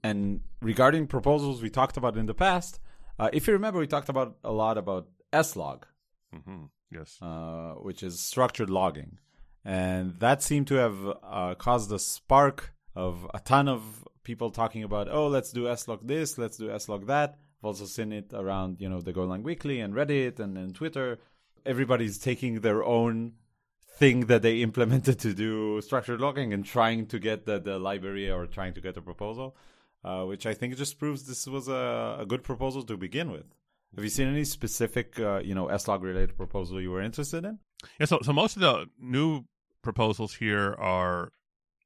And 0.03 0.41
regarding 0.61 1.07
proposals 1.07 1.63
we 1.63 1.71
talked 1.71 1.97
about 1.97 2.17
in 2.17 2.27
the 2.27 2.35
past, 2.35 2.79
uh, 3.19 3.31
if 3.33 3.47
you 3.47 3.53
remember, 3.55 3.79
we 3.79 3.87
talked 3.87 4.09
about 4.09 4.37
a 4.45 4.53
lot 4.53 4.77
about 4.79 5.09
slog. 5.43 5.87
Mm-hmm. 6.35 6.65
Yes, 6.91 7.19
uh, 7.21 7.75
which 7.81 8.03
is 8.03 8.21
structured 8.21 8.71
logging, 8.71 9.19
and 9.67 10.15
that 10.21 10.45
seemed 10.45 10.69
to 10.69 10.77
have 10.77 10.97
uh, 11.25 11.55
caused 11.57 11.91
a 11.91 11.99
spark 11.99 12.73
of 12.95 13.29
a 13.35 13.41
ton 13.41 13.69
of 13.69 14.07
people 14.23 14.53
talking 14.53 14.85
about, 14.85 15.09
oh, 15.11 15.27
let's 15.27 15.51
do 15.51 15.75
slog 15.77 16.07
this, 16.07 16.39
let's 16.39 16.57
do 16.57 16.73
slog 16.79 17.09
that. 17.09 17.31
I've 17.59 17.65
also 17.65 17.85
seen 17.85 18.13
it 18.13 18.31
around, 18.33 18.81
you 18.81 18.89
know, 18.89 19.01
the 19.01 19.13
Golang 19.13 19.43
Weekly 19.43 19.81
and 19.81 19.93
Reddit 19.93 20.39
and, 20.39 20.57
and 20.57 20.73
Twitter. 20.73 21.19
Everybody's 21.67 22.17
taking 22.17 22.61
their 22.61 22.85
own 22.85 23.33
thing 23.97 24.27
that 24.27 24.43
they 24.43 24.63
implemented 24.69 25.19
to 25.19 25.35
do 25.35 25.81
structured 25.81 26.21
logging 26.21 26.53
and 26.53 26.65
trying 26.65 27.07
to 27.07 27.19
get 27.19 27.45
the, 27.45 27.59
the 27.59 27.77
library 27.77 28.31
or 28.31 28.47
trying 28.47 28.75
to 28.75 28.81
get 28.81 28.97
a 28.97 29.03
proposal, 29.03 29.57
uh, 30.05 30.23
which 30.23 30.47
I 30.47 30.55
think 30.55 30.77
just 30.77 31.01
proves 31.01 31.27
this 31.27 31.45
was 31.49 31.67
a, 31.67 32.19
a, 32.21 32.25
good 32.25 32.45
proposal 32.45 32.85
to 32.85 32.97
begin 32.97 33.33
with. 33.33 33.47
Have 33.97 34.05
you 34.05 34.11
seen 34.11 34.29
any 34.29 34.45
specific, 34.45 35.19
uh, 35.19 35.41
you 35.41 35.57
know, 35.57 35.77
slog 35.77 36.05
related 36.05 36.37
proposal 36.37 36.81
you 36.81 36.93
were 36.93 37.03
interested 37.03 37.45
in? 37.45 37.59
Yeah, 37.99 38.07
so 38.07 38.21
so 38.23 38.33
most 38.33 38.55
of 38.57 38.63
the 38.63 38.87
new 39.01 39.45
proposals 39.87 40.35
here 40.35 40.75
are 40.81 41.31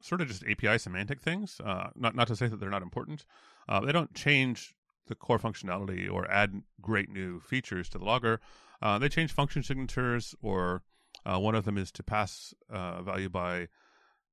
sort 0.01 0.23
of 0.23 0.29
just 0.29 0.43
API 0.51 0.79
semantic 0.79 1.21
things. 1.21 1.61
Uh, 1.63 1.91
not 1.95 2.15
not 2.15 2.27
to 2.29 2.35
say 2.35 2.47
that 2.47 2.59
they're 2.59 2.71
not 2.71 2.83
important. 2.83 3.27
Uh, 3.69 3.81
they 3.81 3.93
don't 3.93 4.15
change 4.15 4.75
the 5.07 5.15
core 5.15 5.39
functionality 5.39 6.11
or 6.11 6.29
add 6.31 6.63
great 6.81 7.11
new 7.11 7.41
features 7.41 7.91
to 7.91 7.99
the 7.99 8.05
logger. 8.05 8.41
Uh, 8.81 8.99
they 8.99 9.11
change 9.11 9.33
function 9.33 9.63
signatures 9.63 10.35
or 10.41 10.83
uh, 11.27 11.39
one 11.39 11.55
of 11.55 11.67
them 11.67 11.77
is 11.77 11.93
to 11.93 12.03
pass 12.03 12.55
uh, 12.73 13.03
value 13.03 13.29
by 13.29 13.69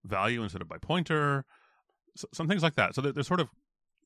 value 0.05 0.41
instead 0.41 0.61
of 0.61 0.69
by 0.69 0.77
pointer. 0.77 1.43
So, 2.15 2.25
some 2.33 2.47
things 2.47 2.63
like 2.63 2.75
that. 2.75 2.95
So 2.95 3.01
they're 3.01 3.11
there's 3.11 3.27
sort 3.27 3.41
of 3.41 3.49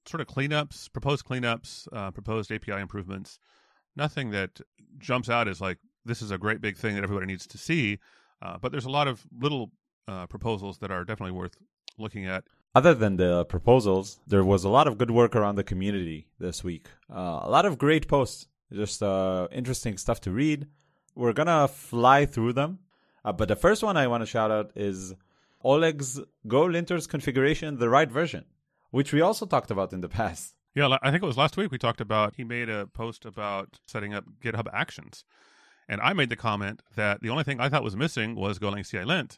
sort 0.07 0.21
of 0.21 0.27
cleanups, 0.27 0.91
proposed 0.91 1.23
cleanups, 1.23 1.87
uh, 1.93 2.09
proposed 2.09 2.51
API 2.51 2.81
improvements. 2.81 3.37
Nothing 3.95 4.31
that 4.31 4.59
jumps 4.97 5.29
out 5.29 5.47
as 5.47 5.61
like 5.61 5.77
this 6.03 6.23
is 6.23 6.31
a 6.31 6.39
great 6.39 6.61
big 6.61 6.77
thing 6.77 6.95
that 6.95 7.03
everybody 7.03 7.27
needs 7.27 7.45
to 7.45 7.59
see. 7.59 7.99
Uh, 8.41 8.57
but 8.59 8.71
there's 8.71 8.85
a 8.85 8.89
lot 8.89 9.07
of 9.07 9.25
little 9.39 9.71
uh, 10.07 10.25
proposals 10.27 10.79
that 10.79 10.91
are 10.91 11.03
definitely 11.03 11.33
worth 11.33 11.57
looking 11.97 12.25
at. 12.25 12.43
Other 12.73 12.93
than 12.93 13.17
the 13.17 13.45
proposals, 13.45 14.19
there 14.27 14.43
was 14.43 14.63
a 14.63 14.69
lot 14.69 14.87
of 14.87 14.97
good 14.97 15.11
work 15.11 15.35
around 15.35 15.55
the 15.55 15.63
community 15.63 16.27
this 16.39 16.63
week. 16.63 16.87
Uh, 17.13 17.41
a 17.43 17.49
lot 17.49 17.65
of 17.65 17.77
great 17.77 18.07
posts, 18.07 18.47
just 18.71 19.01
interesting 19.51 19.97
stuff 19.97 20.21
to 20.21 20.31
read 20.31 20.67
we're 21.15 21.33
gonna 21.33 21.67
fly 21.67 22.25
through 22.25 22.53
them. 22.53 22.79
Uh, 23.23 23.31
but 23.31 23.47
the 23.47 23.55
first 23.55 23.83
one 23.83 23.97
I 23.97 24.07
want 24.07 24.21
to 24.21 24.25
shout 24.25 24.51
out 24.51 24.71
is 24.75 25.13
Oleg's 25.63 26.19
Go 26.47 26.61
linters 26.63 27.07
configuration, 27.07 27.77
the 27.77 27.89
right 27.89 28.09
version, 28.09 28.45
which 28.89 29.13
we 29.13 29.21
also 29.21 29.45
talked 29.45 29.71
about 29.71 29.93
in 29.93 30.01
the 30.01 30.09
past. 30.19 30.55
Yeah, 30.73 30.97
I 31.01 31.11
think 31.11 31.21
it 31.21 31.25
was 31.25 31.37
last 31.37 31.57
week 31.57 31.71
we 31.71 31.77
talked 31.77 32.01
about. 32.01 32.35
He 32.37 32.43
made 32.45 32.69
a 32.69 32.87
post 32.87 33.25
about 33.25 33.79
setting 33.85 34.13
up 34.13 34.23
GitHub 34.41 34.67
Actions, 34.73 35.25
and 35.91 35.99
I 35.99 36.13
made 36.13 36.29
the 36.29 36.37
comment 36.37 36.81
that 36.95 37.21
the 37.21 37.29
only 37.29 37.43
thing 37.43 37.59
I 37.59 37.67
thought 37.67 37.83
was 37.83 37.97
missing 37.97 38.33
was 38.33 38.59
golangci-lint. 38.59 39.37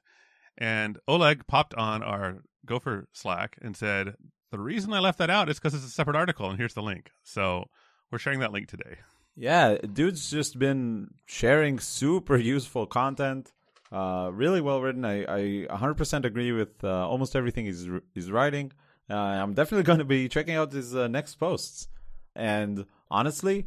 And 0.56 1.00
Oleg 1.08 1.48
popped 1.48 1.74
on 1.74 2.04
our 2.04 2.44
Gopher 2.64 3.08
Slack 3.12 3.58
and 3.60 3.76
said, 3.76 4.16
"The 4.52 4.60
reason 4.60 4.94
I 4.94 5.00
left 5.00 5.18
that 5.18 5.32
out 5.32 5.50
is 5.50 5.58
because 5.58 5.74
it's 5.74 5.84
a 5.84 5.90
separate 5.90 6.16
article, 6.16 6.48
and 6.48 6.60
here's 6.60 6.76
the 6.76 6.84
link." 6.84 7.10
So 7.24 7.66
we're 8.12 8.20
sharing 8.20 8.40
that 8.42 8.52
link 8.52 8.68
today. 8.68 8.98
Yeah, 9.36 9.78
dude's 9.78 10.30
just 10.30 10.60
been 10.60 11.16
sharing 11.26 11.80
super 11.80 12.38
useful 12.56 12.86
content. 12.86 13.52
Uh, 13.92 14.30
really 14.32 14.62
well 14.62 14.80
written. 14.80 15.06
I, 15.06 15.24
I 15.24 15.68
100% 15.70 16.24
agree 16.24 16.52
with 16.52 16.84
uh, 16.84 17.08
almost 17.08 17.36
everything 17.36 17.66
he's 17.66 17.90
he's 18.14 18.30
writing. 18.30 18.72
Uh, 19.10 19.16
I'm 19.16 19.56
definitely 19.56 19.84
going 19.92 20.00
to 20.00 20.06
be 20.06 20.30
checking 20.30 20.54
out 20.54 20.72
his 20.72 20.96
uh, 20.96 21.08
next 21.08 21.36
posts. 21.36 21.88
And 22.36 22.86
honestly, 23.10 23.66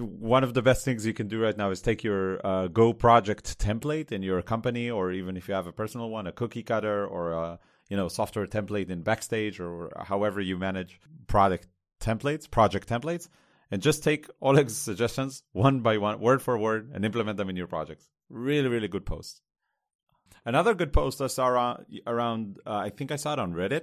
one 0.00 0.44
of 0.44 0.54
the 0.54 0.62
best 0.62 0.84
things 0.84 1.06
you 1.06 1.14
can 1.14 1.28
do 1.28 1.40
right 1.40 1.56
now 1.56 1.70
is 1.70 1.80
take 1.80 2.04
your 2.04 2.44
uh, 2.46 2.68
Go 2.68 2.92
project 2.92 3.58
template 3.58 4.12
in 4.12 4.22
your 4.22 4.42
company, 4.42 4.90
or 4.90 5.12
even 5.12 5.36
if 5.36 5.48
you 5.48 5.54
have 5.54 5.66
a 5.66 5.72
personal 5.72 6.10
one, 6.10 6.26
a 6.26 6.32
cookie 6.32 6.62
cutter 6.62 7.06
or 7.06 7.32
a 7.32 7.58
you 7.88 7.96
know 7.96 8.08
software 8.08 8.46
template 8.46 8.90
in 8.90 9.02
Backstage 9.02 9.60
or 9.60 9.92
however 10.04 10.40
you 10.40 10.56
manage 10.56 11.00
product 11.26 11.68
templates, 12.00 12.50
project 12.50 12.88
templates 12.88 13.28
and 13.70 13.82
just 13.82 14.04
take 14.04 14.28
Oleg's 14.40 14.76
suggestions 14.76 15.42
one 15.52 15.80
by 15.80 15.98
one, 15.98 16.20
word 16.20 16.42
for 16.42 16.56
word, 16.58 16.90
and 16.94 17.04
implement 17.04 17.36
them 17.36 17.50
in 17.50 17.56
your 17.56 17.66
projects. 17.66 18.08
Really, 18.28 18.68
really 18.68 18.88
good 18.88 19.06
post. 19.06 19.40
Another 20.44 20.74
good 20.74 20.92
post 20.92 21.20
I 21.20 21.26
saw 21.26 21.76
around, 22.06 22.58
uh, 22.66 22.74
I 22.74 22.90
think 22.90 23.10
I 23.10 23.16
saw 23.16 23.32
it 23.32 23.38
on 23.38 23.52
Reddit. 23.52 23.82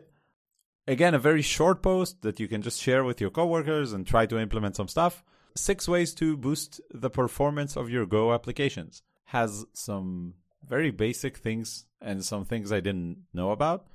Again, 0.88 1.14
a 1.14 1.20
very 1.20 1.42
short 1.42 1.82
post 1.82 2.22
that 2.22 2.40
you 2.40 2.48
can 2.48 2.62
just 2.62 2.82
share 2.82 3.04
with 3.04 3.22
your 3.22 3.30
coworkers 3.30 3.94
and 3.94 4.06
try 4.06 4.26
to 4.26 4.40
implement 4.40 4.76
some 4.76 4.88
stuff. 4.88 5.24
Six 5.56 5.88
ways 5.88 6.14
to 6.16 6.38
boost 6.38 6.82
the 6.92 7.10
performance 7.10 7.76
of 7.76 7.90
your 7.90 8.06
Go 8.06 8.34
applications. 8.34 9.04
Has 9.26 9.66
some 9.74 10.36
very 10.68 10.92
basic 10.92 11.38
things 11.38 11.86
and 12.02 12.24
some 12.24 12.46
things 12.46 12.72
I 12.72 12.80
didn't 12.80 13.24
know 13.34 13.52
about 13.52 13.88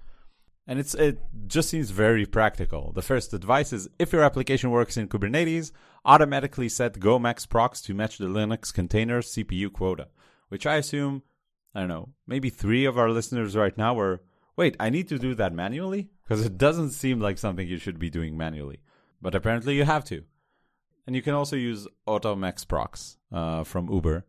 and 0.68 0.78
it's 0.78 0.94
it 0.94 1.18
just 1.46 1.70
seems 1.70 1.90
very 1.90 2.26
practical. 2.26 2.92
The 2.92 3.02
first 3.02 3.32
advice 3.32 3.72
is 3.72 3.88
if 3.98 4.12
your 4.12 4.22
application 4.22 4.70
works 4.70 4.98
in 4.98 5.08
Kubernetes, 5.08 5.72
automatically 6.04 6.68
set 6.68 7.00
GOMAXPROCS 7.00 7.82
to 7.84 7.94
match 7.94 8.18
the 8.18 8.26
Linux 8.26 8.72
container 8.72 9.22
CPU 9.22 9.72
quota, 9.72 10.08
which 10.50 10.66
I 10.66 10.76
assume 10.76 11.22
I 11.74 11.80
don't 11.80 11.88
know, 11.88 12.10
maybe 12.26 12.50
3 12.50 12.84
of 12.84 12.98
our 12.98 13.10
listeners 13.10 13.56
right 13.56 13.76
now 13.78 13.94
were 13.94 14.20
wait, 14.56 14.76
I 14.78 14.90
need 14.90 15.08
to 15.08 15.18
do 15.18 15.34
that 15.36 15.54
manually 15.54 16.10
because 16.24 16.44
it 16.44 16.58
doesn't 16.58 16.90
seem 16.90 17.18
like 17.18 17.38
something 17.38 17.66
you 17.66 17.78
should 17.78 17.98
be 17.98 18.10
doing 18.10 18.36
manually. 18.36 18.80
But 19.22 19.34
apparently 19.34 19.74
you 19.74 19.84
have 19.84 20.04
to. 20.06 20.24
And 21.08 21.16
you 21.16 21.22
can 21.22 21.32
also 21.32 21.56
use 21.56 21.88
automaxprocs 22.06 23.16
uh, 23.32 23.64
from 23.64 23.90
Uber, 23.90 24.26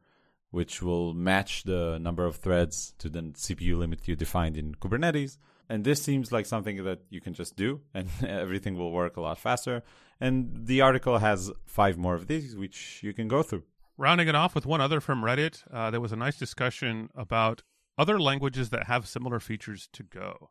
which 0.49 0.81
will 0.81 1.13
match 1.13 1.63
the 1.63 1.99
number 1.99 2.25
of 2.25 2.37
threads 2.37 2.93
to 2.99 3.09
the 3.09 3.21
CPU 3.21 3.77
limit 3.77 4.07
you 4.07 4.15
defined 4.15 4.57
in 4.57 4.73
Kubernetes 4.73 5.37
and 5.69 5.83
this 5.83 6.01
seems 6.01 6.31
like 6.31 6.47
something 6.47 6.83
that 6.83 6.99
you 7.09 7.21
can 7.21 7.33
just 7.33 7.55
do 7.55 7.81
and 7.93 8.09
everything 8.27 8.75
will 8.75 8.91
work 8.91 9.15
a 9.15 9.21
lot 9.21 9.37
faster. 9.37 9.83
And 10.19 10.65
the 10.65 10.81
article 10.81 11.19
has 11.19 11.51
five 11.65 11.97
more 11.97 12.15
of 12.15 12.27
these, 12.27 12.55
which 12.55 13.01
you 13.03 13.13
can 13.13 13.27
go 13.27 13.43
through. 13.43 13.63
Rounding 13.97 14.27
it 14.27 14.35
off 14.35 14.55
with 14.55 14.65
one 14.65 14.81
other 14.81 14.99
from 14.99 15.21
Reddit, 15.21 15.63
uh, 15.71 15.91
there 15.91 16.01
was 16.01 16.11
a 16.11 16.17
nice 16.17 16.37
discussion 16.37 17.09
about 17.15 17.63
other 17.97 18.19
languages 18.19 18.69
that 18.69 18.87
have 18.87 19.07
similar 19.07 19.39
features 19.39 19.87
to 19.93 20.03
Go. 20.03 20.49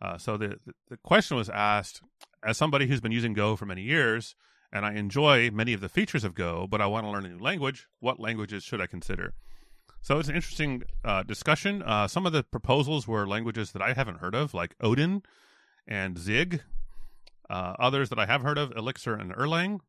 Uh, 0.00 0.16
so 0.18 0.36
the, 0.36 0.58
the 0.88 0.96
question 0.98 1.36
was 1.36 1.50
asked 1.50 2.00
as 2.44 2.56
somebody 2.56 2.86
who's 2.86 3.00
been 3.00 3.12
using 3.12 3.32
Go 3.32 3.56
for 3.56 3.66
many 3.66 3.82
years, 3.82 4.36
and 4.72 4.84
I 4.84 4.94
enjoy 4.94 5.50
many 5.50 5.72
of 5.72 5.80
the 5.80 5.88
features 5.88 6.24
of 6.24 6.34
Go, 6.34 6.66
but 6.66 6.80
I 6.80 6.86
want 6.86 7.04
to 7.06 7.10
learn 7.10 7.26
a 7.26 7.30
new 7.30 7.38
language. 7.38 7.86
What 8.00 8.20
languages 8.20 8.64
should 8.64 8.80
I 8.80 8.86
consider? 8.86 9.34
So 10.02 10.18
it's 10.18 10.28
an 10.28 10.36
interesting 10.36 10.82
uh, 11.04 11.22
discussion. 11.22 11.82
Uh, 11.82 12.06
some 12.06 12.26
of 12.26 12.32
the 12.32 12.44
proposals 12.44 13.08
were 13.08 13.26
languages 13.26 13.72
that 13.72 13.82
I 13.82 13.92
haven't 13.92 14.18
heard 14.18 14.34
of, 14.34 14.54
like 14.54 14.76
Odin 14.80 15.22
and 15.86 16.18
Zig. 16.18 16.62
Uh, 17.48 17.74
others 17.78 18.08
that 18.10 18.18
I 18.18 18.26
have 18.26 18.42
heard 18.42 18.58
of, 18.58 18.72
Elixir 18.76 19.14
and 19.14 19.32
Erlang. 19.32 19.80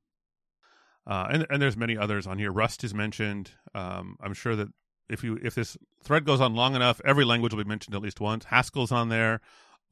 Uh, 1.06 1.28
and, 1.32 1.48
and 1.50 1.62
there's 1.62 1.78
many 1.78 1.98
others 1.98 2.28
on 2.28 2.38
here. 2.38 2.52
Rust 2.52 2.84
is 2.84 2.94
mentioned. 2.94 3.52
Um, 3.74 4.18
I'm 4.22 4.34
sure 4.34 4.56
that 4.56 4.68
if 5.10 5.24
you 5.24 5.40
if 5.42 5.56
this 5.56 5.78
thread 6.04 6.26
goes 6.26 6.42
on 6.42 6.54
long 6.54 6.76
enough, 6.76 7.00
every 7.06 7.24
language 7.24 7.54
will 7.54 7.64
be 7.64 7.70
mentioned 7.70 7.96
at 7.96 8.02
least 8.02 8.20
once. 8.20 8.46
Haskell's 8.46 8.92
on 8.92 9.10
there, 9.10 9.40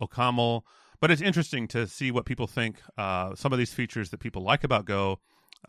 OCaml. 0.02 0.64
But 1.06 1.12
it's 1.12 1.22
interesting 1.22 1.68
to 1.68 1.86
see 1.86 2.10
what 2.10 2.26
people 2.26 2.48
think. 2.48 2.82
Uh, 2.98 3.36
some 3.36 3.54
of 3.54 3.60
these 3.60 3.72
features 3.72 4.10
that 4.10 4.20
people 4.20 4.42
like 4.42 4.64
about 4.64 4.86
Go. 4.86 5.20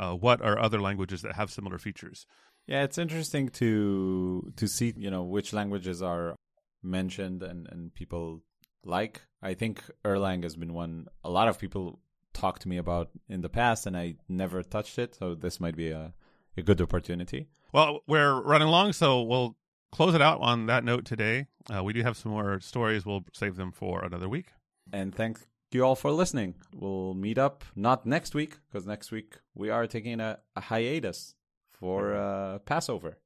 Uh, 0.01 0.15
what 0.15 0.41
are 0.41 0.59
other 0.59 0.81
languages 0.81 1.21
that 1.21 1.35
have 1.35 1.51
similar 1.51 1.77
features? 1.77 2.25
Yeah, 2.67 2.85
it's 2.85 2.97
interesting 2.97 3.51
to 3.61 4.51
to 4.57 4.67
see 4.67 4.95
you 4.97 5.11
know 5.11 5.25
which 5.25 5.53
languages 5.53 6.01
are 6.01 6.37
mentioned 6.83 7.43
and 7.43 7.69
and 7.71 7.93
people 7.93 8.41
like. 8.83 9.21
I 9.43 9.53
think 9.53 9.83
Erlang 10.07 10.43
has 10.43 10.57
been 10.57 10.73
one 10.73 11.09
a 11.23 11.29
lot 11.29 11.49
of 11.49 11.59
people 11.59 12.01
talked 12.33 12.63
to 12.63 12.69
me 12.69 12.79
about 12.79 13.11
in 13.29 13.43
the 13.43 13.51
past, 13.51 13.87
and 13.87 13.95
I 13.95 14.15
never 14.31 14.63
touched 14.63 14.99
it. 14.99 15.17
So 15.17 15.35
this 15.35 15.61
might 15.61 15.77
be 15.77 15.91
a 15.91 16.15
a 16.57 16.63
good 16.63 16.81
opportunity. 16.81 17.49
Well, 17.75 18.01
we're 18.07 18.41
running 18.41 18.69
long, 18.69 18.95
so 18.95 19.21
we'll 19.21 19.55
close 19.93 20.15
it 20.15 20.23
out 20.23 20.41
on 20.41 20.65
that 20.69 20.83
note 20.83 21.05
today. 21.05 21.49
Uh, 21.71 21.85
we 21.85 21.93
do 21.93 22.03
have 22.03 22.17
some 22.17 22.33
more 22.33 22.59
stories. 22.61 23.05
We'll 23.05 23.27
save 23.35 23.57
them 23.57 23.71
for 23.71 24.03
another 24.03 24.31
week. 24.31 24.47
And 24.93 25.15
thank 25.15 25.39
you 25.73 25.83
all 25.85 25.97
for 25.97 26.11
listening. 26.11 26.55
We'll 26.73 27.15
meet 27.15 27.39
up 27.39 27.65
not 27.75 28.07
next 28.07 28.35
week 28.35 28.59
because 28.67 28.87
next 28.87 29.11
week 29.11 29.37
we 29.55 29.71
are 29.71 29.87
taking 29.87 30.21
a, 30.21 30.39
a 30.55 30.61
hiatus 30.61 31.35
for 31.73 32.15
uh, 32.15 32.59
Passover. 32.61 33.19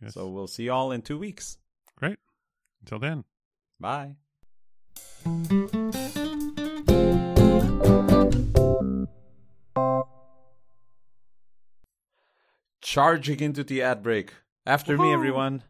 Yes. 0.00 0.14
So 0.14 0.28
we'll 0.28 0.46
see 0.46 0.64
you 0.64 0.72
all 0.72 0.92
in 0.92 1.02
two 1.02 1.18
weeks. 1.18 1.58
Great. 1.96 2.18
Until 2.80 2.98
then. 2.98 3.24
Bye. 3.80 4.16
Charging 12.80 13.40
into 13.40 13.64
the 13.64 13.82
ad 13.82 14.02
break. 14.02 14.32
After 14.64 14.96
me, 14.96 15.12
everyone. 15.12 15.62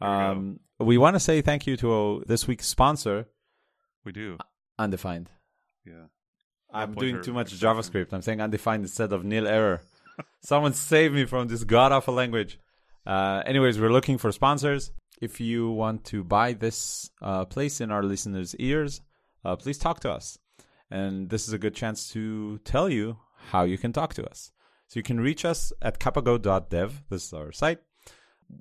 We. 0.00 0.06
Um, 0.06 0.60
we 0.80 0.96
want 0.96 1.16
to 1.16 1.20
say 1.20 1.40
thank 1.42 1.66
you 1.66 1.76
to 1.78 1.92
uh, 1.92 2.20
this 2.26 2.46
week's 2.46 2.66
sponsor, 2.66 3.26
We 4.04 4.12
do. 4.12 4.38
Undefined. 4.78 5.30
Yeah. 5.84 6.06
I'm 6.72 6.94
pointer 6.94 7.12
doing 7.12 7.22
too 7.24 7.32
much. 7.32 7.52
JavaScript. 7.52 8.12
I'm 8.12 8.22
saying 8.22 8.40
undefined 8.40 8.84
instead 8.84 9.12
of 9.12 9.24
nil 9.24 9.46
error. 9.46 9.80
Someone 10.42 10.74
save 10.74 11.12
me 11.12 11.24
from 11.24 11.48
this 11.48 11.64
god 11.64 11.92
awful 11.92 12.14
language. 12.14 12.58
Uh, 13.06 13.42
anyways, 13.46 13.80
we're 13.80 13.92
looking 13.92 14.18
for 14.18 14.30
sponsors. 14.32 14.90
If 15.20 15.40
you 15.40 15.70
want 15.70 16.04
to 16.06 16.22
buy 16.22 16.52
this 16.52 17.10
uh, 17.22 17.44
place 17.46 17.80
in 17.80 17.90
our 17.90 18.02
listeners' 18.02 18.54
ears, 18.56 19.00
uh, 19.44 19.56
please 19.56 19.78
talk 19.78 20.00
to 20.00 20.12
us. 20.12 20.38
And 20.90 21.30
this 21.30 21.48
is 21.48 21.54
a 21.54 21.58
good 21.58 21.74
chance 21.74 22.10
to 22.10 22.58
tell 22.58 22.88
you 22.88 23.18
how 23.50 23.64
you 23.64 23.78
can 23.78 23.92
talk 23.92 24.14
to 24.14 24.28
us. 24.28 24.52
So 24.88 24.98
you 24.98 25.02
can 25.02 25.20
reach 25.20 25.44
us 25.44 25.72
at 25.82 25.98
cupogo.dev. 25.98 27.02
This 27.10 27.26
is 27.26 27.32
our 27.32 27.52
site. 27.52 27.80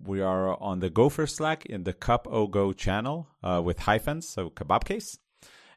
We 0.04 0.22
are 0.22 0.62
on 0.62 0.80
the 0.80 0.90
Gopher 0.90 1.28
Slack 1.28 1.66
in 1.66 1.84
the 1.84 1.94
Cup 1.94 2.28
O 2.30 2.48
Go 2.48 2.74
channel 2.74 3.30
uh, 3.42 3.62
with 3.64 3.80
hyphens, 3.80 4.28
so 4.28 4.50
kebab 4.50 4.84
case. 4.84 5.18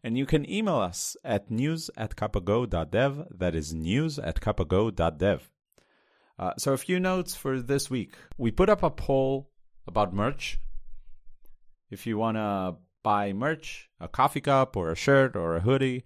And 0.02 0.16
you 0.16 0.24
can 0.26 0.48
email 0.50 0.76
us 0.76 1.16
at 1.24 1.50
news 1.50 1.90
at 1.96 2.16
cupogo.dev. 2.16 3.26
That 3.30 3.54
is 3.54 3.74
news 3.74 4.18
at 4.18 4.40
cupogo.dev. 4.40 5.50
Uh, 6.38 6.52
so 6.56 6.72
a 6.72 6.78
few 6.78 6.98
notes 6.98 7.34
for 7.34 7.60
this 7.60 7.90
week. 7.90 8.14
We 8.38 8.50
put 8.50 8.70
up 8.70 8.82
a 8.82 8.88
poll 8.90 9.50
about 9.86 10.14
merch. 10.14 10.58
If 11.90 12.06
you 12.06 12.16
want 12.16 12.36
to 12.38 12.76
buy 13.02 13.32
merch, 13.34 13.90
a 14.00 14.08
coffee 14.08 14.40
cup 14.40 14.76
or 14.76 14.90
a 14.90 14.96
shirt 14.96 15.36
or 15.36 15.56
a 15.56 15.60
hoodie. 15.60 16.04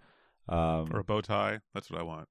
Um, 0.48 0.88
Or 0.92 1.00
a 1.00 1.04
bow 1.04 1.20
tie. 1.20 1.60
That's 1.72 1.90
what 1.90 2.00
I 2.00 2.04
want. 2.04 2.28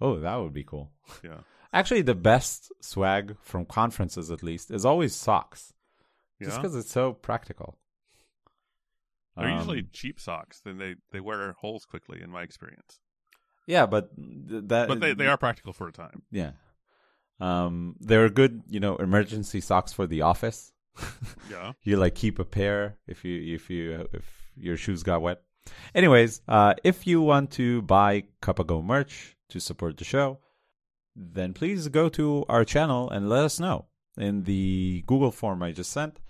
oh, 0.00 0.18
that 0.20 0.36
would 0.36 0.52
be 0.52 0.64
cool. 0.64 0.90
Yeah. 1.24 1.38
Actually, 1.72 2.02
the 2.02 2.14
best 2.14 2.70
swag 2.82 3.36
from 3.40 3.64
conferences, 3.64 4.30
at 4.30 4.42
least, 4.42 4.70
is 4.70 4.84
always 4.84 5.14
socks. 5.14 5.72
Just 6.40 6.56
Yeah. 6.56 6.60
because 6.62 6.76
it's 6.76 6.90
so 6.92 7.14
practical. 7.14 7.78
They're 9.36 9.48
Um, 9.48 9.56
usually 9.58 9.82
cheap 9.92 10.20
socks. 10.20 10.60
Then 10.60 10.78
they, 10.78 10.96
they 11.10 11.20
wear 11.20 11.52
holes 11.52 11.84
quickly, 11.86 12.20
in 12.22 12.30
my 12.30 12.42
experience. 12.42 13.00
yeah, 13.66 13.86
but 13.86 14.14
th- 14.16 14.64
that 14.66 14.88
But 14.88 15.00
they, 15.00 15.14
they 15.14 15.26
are 15.26 15.36
practical 15.38 15.72
for 15.72 15.88
a 15.88 15.92
time. 15.92 16.22
Yeah. 16.30 16.52
Um, 17.40 17.96
they're 18.00 18.28
good, 18.28 18.62
you 18.68 18.78
know, 18.80 18.96
emergency 18.96 19.60
socks 19.60 19.92
for 19.92 20.06
the 20.06 20.22
office. 20.22 20.72
Yeah. 21.50 21.72
You 21.82 21.96
like 21.96 22.14
keep 22.14 22.38
a 22.38 22.44
pair 22.44 22.96
if 23.06 23.24
you 23.24 23.54
if 23.54 23.68
you 23.68 24.08
if 24.12 24.24
your 24.56 24.76
shoes 24.76 25.02
got 25.02 25.20
wet. 25.22 25.42
Anyways, 25.94 26.40
uh, 26.48 26.74
if 26.82 27.06
you 27.06 27.20
want 27.20 27.50
to 27.52 27.82
buy 27.82 28.24
Cup 28.40 28.58
of 28.58 28.66
Go 28.68 28.80
merch 28.80 29.36
to 29.50 29.60
support 29.60 29.96
the 29.98 30.04
show, 30.04 30.38
then 31.14 31.52
please 31.52 31.88
go 31.88 32.08
to 32.10 32.44
our 32.48 32.64
channel 32.64 33.10
and 33.10 33.28
let 33.28 33.44
us 33.44 33.60
know 33.60 33.86
in 34.16 34.44
the 34.44 35.04
Google 35.06 35.30
form 35.30 35.62
I 35.62 35.72
just 35.72 35.90
sent. 35.92 36.20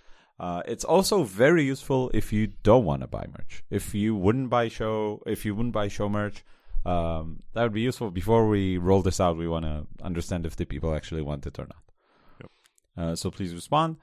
Uh, 0.42 0.60
it's 0.66 0.82
also 0.82 1.22
very 1.22 1.62
useful 1.62 2.10
if 2.12 2.32
you 2.32 2.48
don't 2.64 2.84
want 2.84 3.00
to 3.00 3.06
buy 3.06 3.24
merch. 3.38 3.62
If 3.70 3.94
you 3.94 4.16
wouldn't 4.16 4.50
buy 4.50 4.66
show, 4.66 5.22
if 5.24 5.44
you 5.44 5.54
wouldn't 5.54 5.72
buy 5.72 5.86
show 5.86 6.08
merch, 6.08 6.42
um, 6.84 7.44
that 7.54 7.62
would 7.62 7.72
be 7.72 7.82
useful. 7.82 8.10
Before 8.10 8.48
we 8.48 8.76
roll 8.76 9.02
this 9.02 9.20
out, 9.20 9.36
we 9.36 9.46
want 9.46 9.66
to 9.66 9.86
understand 10.02 10.44
if 10.44 10.56
the 10.56 10.66
people 10.66 10.96
actually 10.96 11.22
want 11.22 11.46
it 11.46 11.60
or 11.60 11.66
not. 11.66 11.84
Yep. 12.40 12.50
Uh, 12.96 13.14
so 13.14 13.30
please 13.30 13.54
respond. 13.54 13.98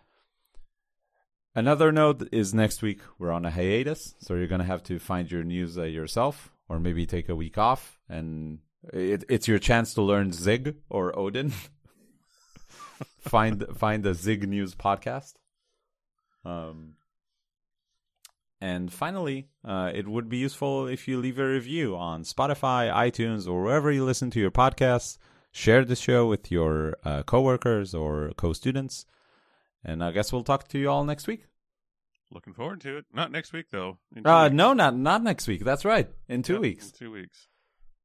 Another 1.54 1.92
note 1.92 2.30
is 2.32 2.54
next 2.54 2.82
week 2.82 3.02
we're 3.18 3.32
on 3.32 3.44
a 3.44 3.52
hiatus, 3.52 4.16
so 4.20 4.36
you're 4.36 4.48
gonna 4.48 4.64
have 4.64 4.84
to 4.84 4.98
find 4.98 5.30
your 5.30 5.44
news 5.44 5.78
uh, 5.78 5.84
yourself, 5.84 6.54
or 6.70 6.80
maybe 6.80 7.06
take 7.06 7.28
a 7.28 7.36
week 7.36 7.58
off, 7.58 8.00
and 8.08 8.60
it, 8.94 9.26
it's 9.28 9.50
your 9.50 9.60
chance 9.60 9.94
to 9.96 10.02
learn 10.02 10.32
Zig 10.32 10.78
or 10.90 11.18
Odin. 11.20 11.52
find 13.20 13.66
find 13.76 14.04
the 14.04 14.14
Zig 14.14 14.48
News 14.48 14.74
podcast. 14.74 15.34
Um, 16.46 16.94
and 18.62 18.92
finally, 18.92 19.48
uh, 19.64 19.92
it 19.94 20.08
would 20.08 20.28
be 20.30 20.38
useful 20.38 20.88
if 20.88 21.08
you 21.08 21.18
leave 21.20 21.40
a 21.40 21.48
review 21.48 21.96
on 21.96 22.24
Spotify, 22.24 22.92
iTunes, 22.94 23.48
or 23.48 23.64
wherever 23.64 23.92
you 23.92 24.04
listen 24.04 24.30
to 24.32 24.40
your 24.40 24.52
podcasts. 24.52 25.18
Share 25.52 25.84
the 25.86 25.96
show 25.96 26.28
with 26.28 26.52
your 26.52 26.96
uh, 27.04 27.24
coworkers 27.24 27.94
or 27.96 28.32
co-students. 28.38 29.06
And 29.84 30.04
I 30.04 30.12
guess 30.12 30.32
we'll 30.34 30.44
talk 30.44 30.68
to 30.70 30.78
you 30.80 30.90
all 30.90 31.04
next 31.06 31.26
week. 31.28 31.46
Looking 32.32 32.54
forward 32.54 32.82
to 32.82 32.98
it. 32.98 33.06
Not 33.14 33.32
next 33.32 33.54
week 33.54 33.68
though. 33.72 33.98
Uh, 34.24 34.44
weeks. 34.50 34.54
no, 34.56 34.74
not 34.74 34.96
not 34.96 35.24
next 35.24 35.48
week. 35.48 35.64
That's 35.64 35.84
right. 35.84 36.08
In 36.28 36.44
two 36.44 36.54
Yep, 36.54 36.62
weeks. 36.62 36.86
In 36.88 36.92
two 36.92 37.12
weeks. 37.12 37.48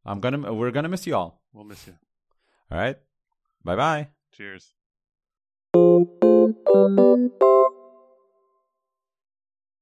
I'm 0.07 0.21
gonna 0.21 0.55
we're 0.55 0.71
gonna 0.71 0.89
miss 0.89 1.07
you 1.07 1.15
all. 1.15 1.43
We'll 1.53 1.65
miss 1.65 1.87
you. 1.87 1.95
All 2.71 2.79
right. 2.79 2.97
Bye 3.63 3.77
bye. 3.77 4.09
Cheers. 4.33 4.73